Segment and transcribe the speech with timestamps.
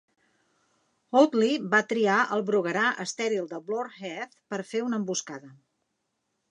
[1.19, 5.55] Audley va triar el bruguerar estèril de Blore Heath per fer una emboscada.